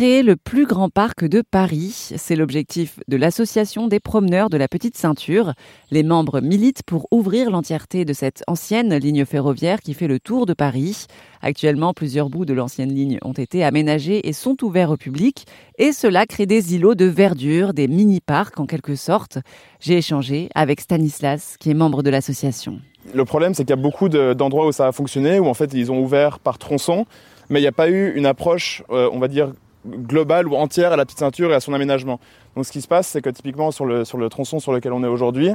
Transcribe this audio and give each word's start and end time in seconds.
Créer 0.00 0.22
le 0.22 0.36
plus 0.36 0.64
grand 0.64 0.88
parc 0.88 1.26
de 1.26 1.42
Paris, 1.42 2.12
c'est 2.16 2.34
l'objectif 2.34 2.98
de 3.06 3.18
l'association 3.18 3.86
des 3.86 4.00
promeneurs 4.00 4.48
de 4.48 4.56
la 4.56 4.66
Petite 4.66 4.96
Ceinture. 4.96 5.52
Les 5.90 6.02
membres 6.02 6.40
militent 6.40 6.82
pour 6.86 7.06
ouvrir 7.10 7.50
l'entièreté 7.50 8.06
de 8.06 8.14
cette 8.14 8.42
ancienne 8.46 8.96
ligne 8.96 9.26
ferroviaire 9.26 9.82
qui 9.82 9.92
fait 9.92 10.06
le 10.06 10.18
tour 10.18 10.46
de 10.46 10.54
Paris. 10.54 11.04
Actuellement, 11.42 11.92
plusieurs 11.92 12.30
bouts 12.30 12.46
de 12.46 12.54
l'ancienne 12.54 12.94
ligne 12.94 13.18
ont 13.20 13.34
été 13.34 13.62
aménagés 13.62 14.26
et 14.26 14.32
sont 14.32 14.64
ouverts 14.64 14.90
au 14.90 14.96
public, 14.96 15.44
et 15.76 15.92
cela 15.92 16.24
crée 16.24 16.46
des 16.46 16.74
îlots 16.74 16.94
de 16.94 17.04
verdure, 17.04 17.74
des 17.74 17.86
mini-parcs 17.86 18.58
en 18.58 18.64
quelque 18.64 18.94
sorte. 18.94 19.36
J'ai 19.80 19.98
échangé 19.98 20.48
avec 20.54 20.80
Stanislas, 20.80 21.58
qui 21.60 21.72
est 21.72 21.74
membre 21.74 22.02
de 22.02 22.08
l'association. 22.08 22.80
Le 23.12 23.26
problème, 23.26 23.52
c'est 23.52 23.64
qu'il 23.64 23.76
y 23.76 23.78
a 23.78 23.82
beaucoup 23.82 24.08
d'endroits 24.08 24.66
où 24.66 24.72
ça 24.72 24.86
a 24.86 24.92
fonctionné, 24.92 25.38
où 25.40 25.46
en 25.46 25.52
fait 25.54 25.74
ils 25.74 25.92
ont 25.92 26.00
ouvert 26.00 26.38
par 26.38 26.56
tronçon, 26.56 27.04
mais 27.50 27.58
il 27.58 27.62
n'y 27.64 27.68
a 27.68 27.72
pas 27.72 27.90
eu 27.90 28.14
une 28.16 28.24
approche, 28.24 28.82
euh, 28.88 29.10
on 29.12 29.18
va 29.18 29.28
dire, 29.28 29.52
globale 29.86 30.48
ou 30.48 30.56
entière 30.56 30.92
à 30.92 30.96
la 30.96 31.04
petite 31.04 31.18
ceinture 31.18 31.50
et 31.52 31.54
à 31.54 31.60
son 31.60 31.72
aménagement. 31.72 32.20
Donc 32.56 32.66
ce 32.66 32.72
qui 32.72 32.80
se 32.80 32.88
passe, 32.88 33.08
c'est 33.08 33.22
que 33.22 33.30
typiquement 33.30 33.70
sur 33.70 33.86
le, 33.86 34.04
sur 34.04 34.18
le 34.18 34.28
tronçon 34.28 34.58
sur 34.58 34.72
lequel 34.72 34.92
on 34.92 35.02
est 35.02 35.08
aujourd'hui, 35.08 35.50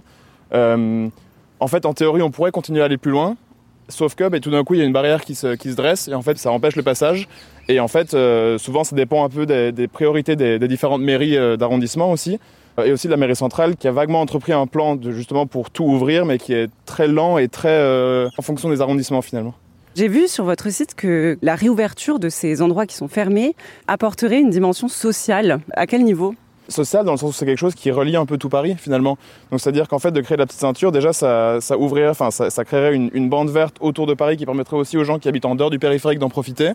euh, 0.53 1.07
en 1.59 1.67
fait 1.67 1.85
en 1.85 1.93
théorie 1.93 2.21
on 2.21 2.31
pourrait 2.31 2.51
continuer 2.51 2.81
à 2.81 2.85
aller 2.85 2.97
plus 2.97 3.11
loin, 3.11 3.35
sauf 3.89 4.15
que 4.15 4.27
bah, 4.27 4.39
tout 4.39 4.51
d'un 4.51 4.63
coup 4.63 4.73
il 4.73 4.79
y 4.79 4.83
a 4.83 4.85
une 4.85 4.93
barrière 4.93 5.23
qui 5.23 5.35
se, 5.35 5.55
qui 5.55 5.71
se, 5.71 5.75
dresse 5.75 6.07
et 6.07 6.13
en 6.13 6.21
fait 6.21 6.37
ça 6.37 6.51
empêche 6.51 6.75
le 6.75 6.83
passage. 6.83 7.27
Et 7.67 7.79
en 7.79 7.87
fait 7.87 8.13
euh, 8.13 8.57
souvent 8.57 8.83
ça 8.83 8.95
dépend 8.95 9.23
un 9.25 9.29
peu 9.29 9.45
des, 9.45 9.87
priorités 9.87 10.35
des, 10.35 10.59
différentes 10.67 11.01
mairies 11.01 11.37
euh, 11.37 11.57
d'arrondissement 11.57 12.11
aussi. 12.11 12.39
Et 12.83 12.91
aussi 12.91 13.07
de 13.07 13.11
la 13.11 13.17
mairie 13.17 13.37
centrale 13.37 13.77
qui 13.77 13.87
a 13.87 13.93
vaguement 13.93 14.19
entrepris 14.19 14.51
un 14.51 14.67
plan 14.67 14.97
justement 15.01 15.47
pour 15.47 15.69
tout 15.69 15.85
ouvrir 15.85 16.25
mais 16.25 16.37
qui 16.37 16.53
est 16.53 16.69
très 16.85 17.07
lent 17.07 17.37
et 17.37 17.47
très 17.47 17.69
euh, 17.69 18.27
en 18.37 18.41
fonction 18.41 18.69
des 18.69 18.81
arrondissements 18.81 19.21
finalement. 19.21 19.53
J'ai 19.95 20.09
vu 20.09 20.27
sur 20.27 20.43
votre 20.43 20.69
site 20.69 20.93
que 20.93 21.37
la 21.41 21.55
réouverture 21.55 22.19
de 22.19 22.27
ces 22.27 22.61
endroits 22.61 22.85
qui 22.85 22.97
sont 22.97 23.07
fermés 23.07 23.55
apporterait 23.87 24.41
une 24.41 24.49
dimension 24.49 24.89
sociale. 24.89 25.61
À 25.71 25.87
quel 25.87 26.03
niveau? 26.03 26.35
Social 26.67 27.05
dans 27.05 27.13
le 27.13 27.17
sens 27.17 27.29
où 27.29 27.33
c'est 27.33 27.45
quelque 27.45 27.59
chose 27.59 27.75
qui 27.75 27.91
relie 27.91 28.17
un 28.17 28.25
peu 28.25 28.37
tout 28.37 28.49
Paris 28.49 28.75
finalement. 28.77 29.17
Donc 29.51 29.61
c'est-à-dire 29.61 29.87
qu'en 29.87 29.99
fait 29.99 30.11
de 30.11 30.19
créer 30.19 30.35
la 30.35 30.47
petite 30.47 30.59
ceinture, 30.59 30.91
déjà 30.91 31.13
ça, 31.13 31.59
ouvrirait, 31.79 32.09
enfin 32.09 32.29
ça, 32.29 32.49
ça 32.49 32.65
créerait 32.65 32.93
une, 32.93 33.09
une, 33.13 33.29
bande 33.29 33.49
verte 33.49 33.77
autour 33.79 34.05
de 34.05 34.13
Paris 34.13 34.35
qui 34.35 34.45
permettrait 34.45 34.75
aussi 34.75 34.97
aux 34.97 35.05
gens 35.05 35.17
qui 35.17 35.29
habitent 35.29 35.45
en 35.45 35.55
dehors 35.55 35.69
du 35.69 35.79
périphérique 35.79 36.19
d'en 36.19 36.27
profiter. 36.27 36.73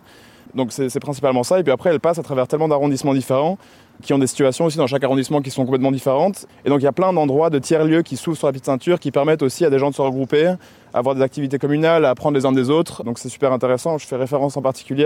Donc 0.55 0.73
c'est 0.73 1.01
principalement 1.01 1.43
ça. 1.43 1.61
Et 1.61 1.63
puis 1.63 1.73
après 1.73 1.91
elle 1.91 2.01
passe 2.01 2.19
à 2.19 2.23
travers 2.23 2.49
tellement 2.49 2.69
d'arrondissements 2.69 3.13
différents 3.13 3.59
qui 4.03 4.13
ont 4.13 4.19
des 4.19 4.27
situations 4.27 4.65
aussi 4.65 4.77
dans 4.77 4.87
chaque 4.87 5.05
arrondissement 5.05 5.41
qui 5.41 5.51
sont 5.51 5.65
complètement 5.65 5.93
différentes. 5.93 6.47
Et 6.65 6.69
donc 6.69 6.81
il 6.81 6.85
y 6.85 6.89
a 6.89 6.93
plein 6.93 7.13
d'endroits 7.13 7.51
de 7.51 7.59
tiers-lieux 7.59 8.03
qui 8.03 8.17
s'ouvrent 8.17 8.39
sur 8.39 8.47
la 8.47 8.53
petite 8.53 8.67
ceinture 8.67 8.99
qui 8.99 9.11
permettent 9.11 9.43
aussi 9.43 9.65
à 9.65 9.71
des 9.71 9.79
gens 9.79 9.91
de 9.91 9.95
se 9.95 10.03
regrouper, 10.03 10.55
avoir 10.95 11.15
des 11.15 11.23
activités 11.23 11.59
communales, 11.59 12.05
apprendre 12.05 12.37
les 12.37 12.47
uns 12.47 12.53
des 12.53 12.71
autres. 12.71 13.05
Donc 13.05 13.19
c'est 13.19 13.29
super 13.29 13.53
intéressant. 13.53 13.99
Je 13.99 14.07
fais 14.07 14.17
référence 14.17 14.57
en 14.57 14.63
particulier 14.63 15.05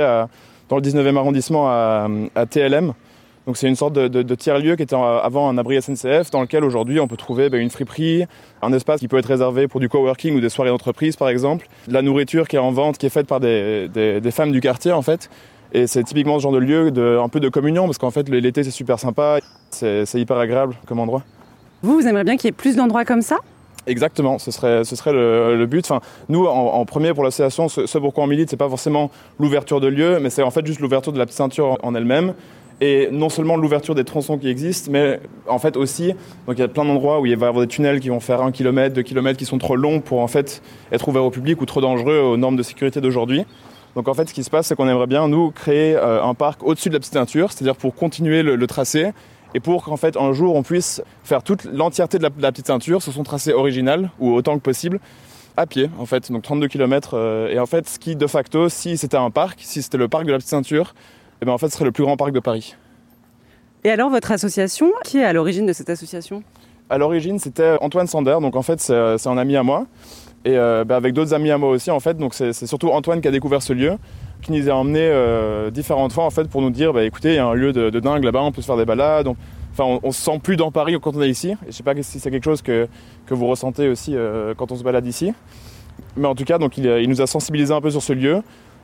dans 0.68 0.76
le 0.76 0.82
19e 0.82 1.16
arrondissement 1.16 1.68
à, 1.68 2.08
TLM. 2.48 2.92
Donc 3.46 3.58
c'est 3.58 3.68
une 3.68 3.76
sorte 3.76 3.92
de, 3.92 4.34
tiers-lieu 4.34 4.74
qui 4.76 4.82
était 4.82 4.96
avant 4.96 5.50
un 5.50 5.58
abri 5.58 5.80
SNCF 5.80 6.30
dans 6.30 6.40
lequel 6.40 6.64
aujourd'hui 6.64 6.98
on 6.98 7.06
peut 7.06 7.16
trouver 7.18 7.50
ben, 7.50 7.60
une 7.60 7.68
friperie, 7.68 8.24
un 8.62 8.72
espace 8.72 9.00
qui 9.00 9.08
peut 9.08 9.18
être 9.18 9.26
réservé 9.26 9.68
pour 9.68 9.80
du 9.80 9.90
coworking 9.90 10.34
ou 10.34 10.40
des 10.40 10.48
soirées 10.48 10.70
d'entreprise 10.70 11.16
par 11.16 11.28
exemple, 11.28 11.68
de 11.86 11.92
la 11.92 12.00
nourriture 12.00 12.48
qui 12.48 12.56
est 12.56 12.60
en 12.60 12.72
vente, 12.72 12.96
qui 12.96 13.04
est 13.04 13.10
faite 13.10 13.26
par 13.26 13.40
des 13.40 14.30
femmes 14.32 14.52
du 14.52 14.62
quartier 14.62 14.92
en 14.92 15.02
fait. 15.02 15.28
Et 15.75 15.86
c'est 15.89 16.05
typiquement 16.05 16.39
ce 16.39 16.44
genre 16.44 16.53
de 16.53 16.58
lieu, 16.58 16.91
de, 16.92 17.19
un 17.20 17.28
peu 17.28 17.41
de 17.41 17.48
communion, 17.48 17.84
parce 17.86 17.98
qu'en 17.98 18.12
fait 18.12 18.28
l'été 18.28 18.62
c'est 18.62 18.70
super 18.70 18.98
sympa, 18.98 19.41
c'est 19.70 20.06
hyper 20.14 20.39
agréable 20.39 20.77
comme 20.86 21.00
endroit. 21.00 21.22
Vous, 21.83 21.94
vous 21.94 22.06
aimeriez 22.06 22.25
bien 22.25 22.36
qu'il 22.36 22.47
y 22.47 22.48
ait 22.48 22.53
plus 22.53 22.77
d'endroits 22.77 23.05
comme 23.05 23.22
ça? 23.22 23.39
Exactement, 23.86 24.39
ce 24.39 24.50
serait, 24.50 24.84
ce 24.84 24.97
serait 24.97 25.12
le, 25.12 25.58
le 25.58 25.67
but. 25.67 25.84
Enfin, 25.84 26.00
nous, 26.30 26.47
en, 26.47 26.75
en 26.75 26.84
premier 26.86 27.12
pour 27.12 27.25
l'association, 27.25 27.69
ce, 27.69 27.84
ce 27.86 27.98
pourquoi 27.98 28.25
on 28.25 28.27
milite, 28.27 28.48
c'est 28.48 28.56
pas 28.56 28.69
forcément 28.69 29.11
l'ouverture 29.39 29.80
de 29.80 29.89
lieux, 29.89 30.20
mais 30.20 30.30
c'est 30.30 30.42
en 30.42 30.50
fait 30.50 30.64
juste 30.64 30.80
l'ouverture 30.80 31.12
de 31.12 31.19
la 31.19 31.27
petite 31.27 31.36
ceinture 31.36 31.77
en 31.83 31.95
elle-même. 31.95 32.34
Et 32.80 33.08
non 33.12 33.28
seulement 33.28 33.56
l'ouverture 33.56 33.95
des 33.95 34.05
tronçons 34.05 34.39
qui 34.39 34.48
existent, 34.48 34.91
mais 34.91 35.20
en 35.48 35.58
fait 35.58 35.77
aussi, 35.77 36.12
donc 36.47 36.56
il 36.56 36.61
y 36.61 36.62
a 36.64 36.69
plein 36.69 36.84
d'endroits 36.84 37.20
où 37.20 37.27
il 37.27 37.36
va 37.36 37.47
y 37.47 37.48
avoir 37.48 37.64
des 37.64 37.69
tunnels 37.69 38.00
qui 38.00 38.08
vont 38.08 38.20
faire 38.20 38.42
un 38.42 38.52
kilomètre, 38.52 38.95
deux 38.95 39.02
kilomètres, 39.02 39.39
qui 39.39 39.45
sont 39.45 39.58
trop 39.58 39.77
longs 39.77 40.00
pour 40.00 40.20
en 40.20 40.28
fait 40.28 40.63
être 40.90 41.07
ouverts 41.07 41.24
au 41.24 41.30
public 41.30 41.61
ou 41.61 41.67
trop 41.67 41.80
dangereux 41.80 42.18
aux 42.18 42.36
normes 42.36 42.57
de 42.57 42.63
sécurité 42.63 43.01
d'aujourd'hui. 43.01 43.45
Donc 43.94 44.08
en 44.08 44.14
fait, 44.14 44.28
ce 44.28 44.34
qui 44.34 44.42
se 44.42 44.50
passe, 44.50 44.66
c'est 44.66 44.74
qu'on 44.74 44.88
aimerait 44.88 45.06
bien, 45.06 45.28
nous, 45.28 45.50
créer 45.50 45.94
euh, 45.96 46.22
un 46.22 46.34
parc 46.34 46.62
au-dessus 46.64 46.88
de 46.88 46.94
la 46.94 47.00
petite 47.00 47.12
ceinture, 47.12 47.52
c'est-à-dire 47.52 47.77
pour 47.77 47.94
continuer 47.94 48.42
le, 48.42 48.56
le 48.56 48.66
tracé 48.66 49.12
et 49.55 49.60
pour 49.60 49.84
qu'en 49.84 49.96
fait, 49.96 50.16
un 50.16 50.32
jour, 50.32 50.56
on 50.56 50.64
puisse 50.64 51.00
faire 51.22 51.44
toute 51.44 51.64
l'entièreté 51.64 52.18
de, 52.18 52.27
de, 52.27 52.42
la 52.42 52.50
petite 52.50 52.66
ceinture 52.66 53.00
sur 53.00 53.12
son 53.12 53.22
tracé 53.22 53.52
original, 53.52 54.10
ou 54.18 54.33
autant 54.33 54.56
que 54.56 54.62
possible, 54.62 54.98
à 55.56 55.66
pied, 55.66 55.88
en 55.98 56.06
fait, 56.06 56.33
donc 56.33 56.42
32 56.42 56.66
km. 56.66 57.10
Euh, 57.14 57.48
et 57.48 57.60
en 57.60 57.66
fait, 57.66 57.88
ce 57.88 58.00
qui, 58.00 58.16
de 58.16 58.27
facto, 58.27 58.68
si 58.68 58.98
c'était 58.98 59.16
un 59.16 59.30
parc, 59.30 59.60
si 59.62 59.80
c'était 59.80 59.96
le 59.96 60.08
parc 60.08 60.27
de 60.27 60.33
la 60.33 60.38
petite 60.38 60.50
ceinture, 60.50 60.94
eh 61.40 61.44
bien, 61.44 61.54
en 61.54 61.58
fait, 61.58 61.68
ce 61.68 61.74
serait 61.74 61.84
le 61.84 61.92
plus 61.92 62.02
grand 62.02 62.16
parc 62.16 62.33
de 62.33 62.40
Paris. 62.40 62.74
Et 63.84 63.90
alors, 63.90 64.10
votre 64.10 64.33
association, 64.33 64.90
qui 65.04 65.18
est 65.18 65.24
à 65.24 65.33
l'origine 65.33 65.66
de 65.66 65.72
cette 65.72 65.90
association? 65.90 66.42
À 66.90 66.98
l'origine, 66.98 67.38
c'était 67.38 67.77
Antoine 67.80 68.08
Sander, 68.08 68.38
donc 68.40 68.56
en 68.56 68.62
fait, 68.62 68.80
c'est 68.80 69.27
un 69.27 69.38
ami 69.38 69.56
à 69.56 69.62
moi 69.62 69.86
et 70.44 70.58
euh, 70.58 70.84
bah, 70.84 70.96
avec 70.96 71.14
d'autres 71.14 71.34
amis 71.34 71.50
à 71.50 71.58
moi 71.58 71.70
aussi 71.70 71.90
en 71.90 72.00
fait. 72.00 72.16
Donc 72.16 72.34
c'est 72.34 72.66
surtout 72.66 72.90
Antoine 72.90 73.20
qui 73.20 73.28
a 73.28 73.30
découvert 73.30 73.62
ce 73.62 73.72
lieu, 73.72 73.96
qui 74.42 74.52
nous 74.52 74.68
a 74.68 74.72
emmené 74.72 75.00
euh, 75.00 75.70
différentes 75.70 76.12
fois 76.12 76.24
en 76.24 76.30
fait 76.30 76.48
pour 76.48 76.60
nous 76.60 76.70
dire 76.70 76.92
bah, 76.92 77.05
écoutez 77.05 77.30
il 77.30 77.36
y 77.36 77.38
a 77.38 77.46
un 77.46 77.55
lieu 77.55 77.72
de, 77.72 78.00
dingue 78.00 78.24
là-bas, 78.24 78.42
on 78.42 78.52
peut 78.52 78.60
se 78.60 78.66
faire 78.66 78.77
des 78.77 78.84
balades. 78.84 79.27
On, 79.27 79.36
enfin 79.72 79.84
on, 79.84 80.00
on, 80.02 80.12
se 80.12 80.20
sent 80.20 80.38
plus 80.42 80.56
dans 80.56 80.70
Paris 80.70 80.96
quand 81.00 81.16
on 81.16 81.22
est 81.22 81.30
ici. 81.30 81.52
Et 81.52 81.56
je 81.68 81.72
sais 81.72 81.83
pas 81.83 81.94
si 82.02 82.20
c'est 82.20 82.30
quelque 82.30 82.44
chose 82.44 82.62
que, 82.62 82.88
que 83.27 83.34
vous 83.34 83.46
ressentez 83.46 83.88
aussi 83.88 84.14
euh, 84.14 84.54
quand 84.56 84.70
on 84.70 84.77
se 84.77 84.84
balade 84.84 85.06
ici. 85.06 85.33
Mais 86.16 86.28
en 86.28 86.34
tout 86.34 86.44
cas 86.44 86.58
donc 86.58 86.77
il, 86.77 87.08
nous 87.08 87.22
a 87.22 87.27
sensibilisé 87.27 87.72
un 87.72 87.80
peu 87.80 87.90
sur 87.90 88.02
ce 88.02 88.12
lieu. 88.12 88.42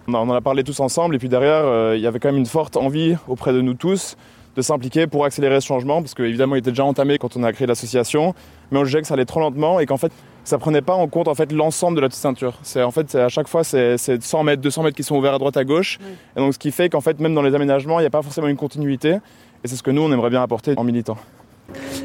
On, 0.08 0.14
en 0.14 0.30
a 0.30 0.40
parlé 0.40 0.64
tous 0.64 0.80
ensemble 0.80 1.14
et 1.14 1.18
puis 1.18 1.28
derrière 1.28 1.94
il 1.94 2.00
y 2.00 2.06
avait 2.06 2.18
quand 2.18 2.28
même 2.28 2.38
une 2.38 2.46
forte 2.46 2.76
envie 2.76 3.16
auprès 3.28 3.52
de 3.52 3.60
nous 3.60 3.74
tous 3.74 4.16
de 4.56 4.62
s'impliquer 4.62 5.06
pour 5.06 5.24
accélérer 5.24 5.60
ce 5.60 5.66
changement 5.66 6.00
parce 6.00 6.14
qu'évidemment 6.14 6.56
il 6.56 6.58
était 6.58 6.70
déjà 6.70 6.84
entamé 6.84 7.18
quand 7.18 7.36
on 7.36 7.44
a 7.44 7.52
créé 7.52 7.68
l'association 7.68 8.34
mais 8.70 8.78
on 8.78 8.84
jugeait 8.84 9.00
que 9.00 9.06
ça 9.06 9.14
allait 9.14 9.24
trop 9.24 9.38
lentement 9.38 9.78
et 9.78 9.86
qu'en 9.86 9.96
fait 9.96 10.10
ça 10.44 10.58
prenait 10.58 10.82
pas 10.82 10.94
en 10.94 11.06
compte 11.08 11.28
en 11.28 11.34
fait 11.34 11.52
l'ensemble 11.52 11.96
de 11.96 12.00
la 12.00 12.08
petite 12.08 12.20
ceinture. 12.20 12.58
C'est 12.62 12.82
en 12.82 12.90
fait 12.90 13.14
à 13.14 13.28
chaque 13.28 13.48
fois 13.48 13.64
c'est 13.64 13.96
100 13.98 14.42
mètres, 14.44 14.62
200 14.62 14.82
mètres 14.82 14.96
qui 14.96 15.02
sont 15.02 15.16
ouverts 15.16 15.34
à 15.34 15.38
droite 15.38 15.56
à 15.56 15.64
gauche. 15.64 15.98
Oui. 16.00 16.12
Et 16.36 16.40
donc 16.40 16.54
ce 16.54 16.58
qui 16.58 16.70
fait 16.70 16.88
qu'en 16.88 17.00
fait 17.00 17.20
même 17.20 17.34
dans 17.34 17.42
les 17.42 17.54
aménagements 17.54 17.98
il 17.98 18.02
n'y 18.02 18.06
a 18.06 18.10
pas 18.10 18.22
forcément 18.22 18.48
une 18.48 18.56
continuité. 18.56 19.18
Et 19.62 19.68
c'est 19.68 19.76
ce 19.76 19.82
que 19.82 19.90
nous 19.90 20.02
on 20.02 20.12
aimerait 20.12 20.30
bien 20.30 20.42
apporter 20.42 20.74
en 20.76 20.84
militant. 20.84 21.16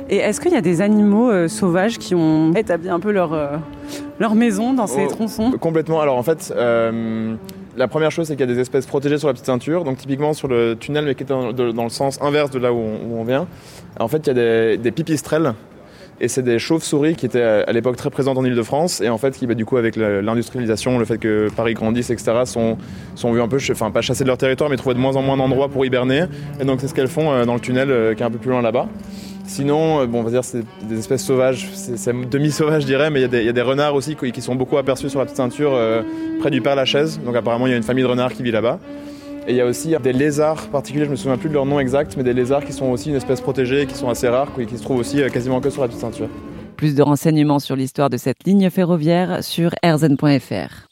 Et 0.09 0.17
est-ce 0.17 0.39
qu'il 0.39 0.51
y 0.51 0.55
a 0.55 0.61
des 0.61 0.81
animaux 0.81 1.31
euh, 1.31 1.47
sauvages 1.47 1.97
qui 1.97 2.13
ont 2.13 2.53
établi 2.53 2.89
un 2.89 2.99
peu 2.99 3.11
leur, 3.11 3.33
euh, 3.33 3.57
leur 4.19 4.35
maison 4.35 4.73
dans 4.73 4.87
ces 4.87 5.05
oh, 5.05 5.09
tronçons? 5.09 5.51
Complètement. 5.59 6.01
Alors 6.01 6.17
en 6.17 6.23
fait, 6.23 6.53
euh, 6.55 7.35
la 7.75 7.87
première 7.87 8.11
chose, 8.11 8.27
c'est 8.27 8.35
qu'il 8.35 8.47
y 8.47 8.51
a 8.51 8.53
des 8.53 8.59
espèces 8.59 8.85
protégées 8.85 9.17
sur 9.17 9.27
la 9.27 9.33
petite 9.33 9.47
ceinture. 9.47 9.83
Donc 9.83 9.97
typiquement 9.97 10.33
sur 10.33 10.47
le 10.47 10.75
tunnel, 10.75 11.05
mais 11.05 11.15
qui 11.15 11.23
est 11.23 11.25
dans, 11.25 11.51
dans 11.51 11.83
le 11.83 11.89
sens 11.89 12.21
inverse 12.21 12.51
de 12.51 12.59
là 12.59 12.71
où 12.71 12.77
on, 12.77 13.15
où 13.15 13.19
on 13.19 13.23
vient. 13.23 13.47
En 13.99 14.07
fait, 14.07 14.19
il 14.19 14.27
y 14.27 14.29
a 14.29 14.33
des, 14.33 14.77
des 14.77 14.91
pipistrelles 14.91 15.53
et 16.21 16.27
c'est 16.27 16.43
des 16.43 16.59
chauves-souris 16.59 17.15
qui 17.15 17.25
étaient 17.25 17.41
à 17.41 17.71
l'époque 17.71 17.97
très 17.97 18.09
présentes 18.09 18.37
en 18.37 18.45
Ile-de-France 18.45 19.01
et 19.01 19.09
en 19.09 19.17
fait 19.17 19.37
qui 19.37 19.47
bah, 19.47 19.53
du 19.53 19.65
coup 19.65 19.77
avec 19.77 19.95
l'industrialisation, 19.95 20.97
le 20.97 21.05
fait 21.05 21.17
que 21.17 21.49
Paris 21.55 21.73
grandisse, 21.73 22.09
etc. 22.09 22.43
sont 22.45 22.77
sont 23.15 23.33
vus 23.33 23.41
un 23.41 23.47
peu, 23.47 23.57
enfin 23.71 23.91
pas 23.91 24.01
chasser 24.01 24.23
de 24.23 24.29
leur 24.29 24.37
territoire, 24.37 24.69
mais 24.69 24.77
trouver 24.77 24.95
de 24.95 24.99
moins 24.99 25.15
en 25.15 25.21
moins 25.21 25.37
d'endroits 25.37 25.69
pour 25.69 25.85
hiberner. 25.85 26.25
Et 26.59 26.65
donc 26.65 26.81
c'est 26.81 26.87
ce 26.87 26.93
qu'elles 26.93 27.07
font 27.07 27.45
dans 27.45 27.53
le 27.53 27.59
tunnel 27.59 28.15
qui 28.15 28.23
est 28.23 28.25
un 28.25 28.31
peu 28.31 28.37
plus 28.37 28.51
loin 28.51 28.61
là-bas. 28.61 28.87
Sinon, 29.47 30.05
bon, 30.07 30.19
on 30.19 30.23
va 30.23 30.31
dire 30.31 30.43
c'est 30.43 30.63
des 30.89 30.97
espèces 30.97 31.23
sauvages, 31.23 31.69
c'est 31.73 32.29
demi-sauvage 32.29 32.81
je 32.81 32.87
dirais, 32.87 33.09
mais 33.09 33.21
il 33.21 33.43
y, 33.43 33.49
a 33.49 33.53
des 33.53 33.61
renards 33.61 33.93
aussi 33.93 34.15
qui 34.15 34.41
sont 34.41 34.55
beaucoup 34.55 34.77
aperçus 34.77 35.09
sur 35.09 35.19
la 35.19 35.25
petite 35.25 35.37
ceinture 35.37 35.73
euh, 35.75 36.01
près 36.39 36.49
du 36.49 36.61
Père 36.61 36.75
Lachaise. 36.75 37.19
Donc 37.23 37.35
apparemment 37.35 37.67
il 37.67 37.71
y 37.71 37.73
a 37.73 37.77
une 37.77 37.83
famille 37.83 38.03
de 38.03 38.09
renards 38.09 38.33
qui 38.33 38.41
vit 38.41 38.51
là-bas. 38.51 38.79
Et 39.47 39.51
il 39.51 39.55
y 39.57 39.61
a 39.61 39.65
aussi 39.65 39.95
des 40.01 40.13
lézards 40.13 40.67
particuliers, 40.69 41.05
je 41.05 41.11
me 41.11 41.15
souviens 41.15 41.37
plus 41.37 41.49
de 41.49 41.53
leur 41.53 41.67
nom 41.67 41.79
exact, 41.79 42.17
mais 42.17 42.23
des 42.23 42.33
lézards 42.33 42.65
qui 42.65 42.73
sont 42.73 42.87
aussi 42.87 43.09
une 43.09 43.15
espèce 43.15 43.41
protégée, 43.41 43.85
qui 43.85 43.95
sont 43.95 44.09
assez 44.09 44.27
rares, 44.27 44.51
et 44.59 44.65
qui 44.65 44.77
se 44.77 44.83
trouvent 44.83 44.99
aussi 44.99 45.21
quasiment 45.31 45.61
que 45.61 45.69
sur 45.69 45.83
la 45.83 45.87
petite 45.87 46.01
ceinture. 46.01 46.29
Plus 46.77 46.95
de 46.95 47.03
renseignements 47.03 47.59
sur 47.59 47.75
l'histoire 47.75 48.09
de 48.09 48.17
cette 48.17 48.43
ligne 48.45 48.69
ferroviaire 48.71 49.43
sur 49.43 49.71
rzn.fr. 49.83 50.87